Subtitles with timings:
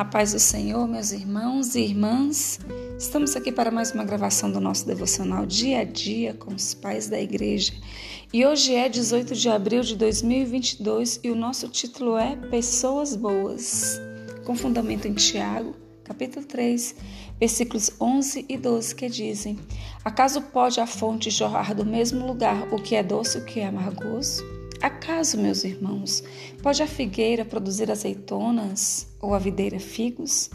[0.00, 2.58] A paz do Senhor, meus irmãos e irmãs.
[2.98, 7.10] Estamos aqui para mais uma gravação do nosso devocional dia a dia com os pais
[7.10, 7.74] da igreja.
[8.32, 14.00] E hoje é 18 de abril de 2022 e o nosso título é Pessoas Boas,
[14.46, 16.94] com fundamento em Tiago, capítulo 3,
[17.38, 19.58] versículos 11 e 12, que dizem:
[20.02, 23.60] Acaso pode a fonte jorrar do mesmo lugar o que é doce e o que
[23.60, 24.59] é amargoso?
[24.82, 26.24] Acaso, meus irmãos,
[26.62, 30.48] pode a figueira produzir azeitonas ou a videira figos?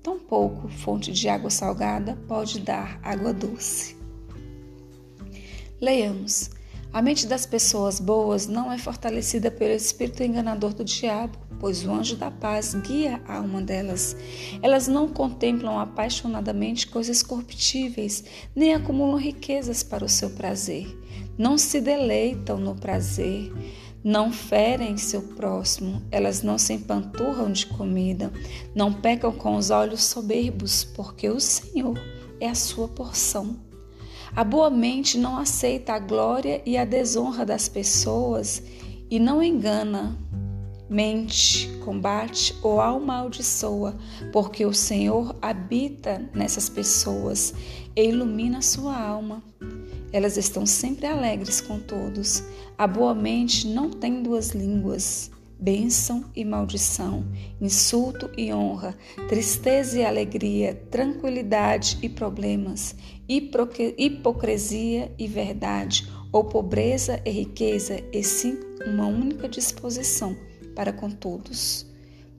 [0.00, 3.96] Tampouco fonte de água salgada pode dar água doce.
[5.80, 6.50] Leiamos.
[6.92, 11.90] A mente das pessoas boas não é fortalecida pelo espírito enganador do diabo, pois o
[11.90, 14.16] anjo da paz guia a alma delas.
[14.62, 18.24] Elas não contemplam apaixonadamente coisas corruptíveis,
[18.54, 20.86] nem acumulam riquezas para o seu prazer
[21.36, 23.52] não se deleitam no prazer,
[24.04, 28.32] não ferem seu próximo, elas não se empanturram de comida,
[28.74, 31.98] não pecam com os olhos soberbos, porque o Senhor
[32.40, 33.56] é a sua porção.
[34.34, 38.62] A boa mente não aceita a glória e a desonra das pessoas
[39.10, 40.16] e não engana,
[40.88, 43.94] mente, combate ou amaldiçoa,
[44.32, 47.52] porque o Senhor habita nessas pessoas
[47.94, 49.42] e ilumina sua alma.
[50.10, 52.42] Elas estão sempre alegres com todos.
[52.78, 55.30] A boa mente não tem duas línguas.
[55.62, 57.24] Bênção e maldição,
[57.60, 62.96] insulto e honra, tristeza e alegria, tranquilidade e problemas,
[63.28, 70.36] hipocrisia e verdade, ou pobreza e riqueza, e sim uma única disposição
[70.74, 71.86] para com todos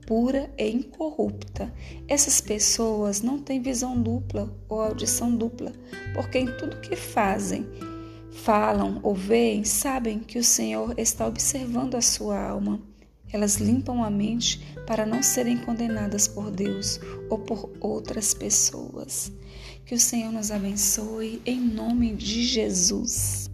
[0.06, 1.72] pura e incorrupta.
[2.06, 5.72] Essas pessoas não têm visão dupla ou audição dupla,
[6.12, 7.66] porque em tudo que fazem,
[8.32, 12.92] falam ou veem, sabem que o Senhor está observando a sua alma.
[13.34, 19.32] Elas limpam a mente para não serem condenadas por Deus ou por outras pessoas.
[19.84, 23.50] Que o Senhor nos abençoe em nome de Jesus.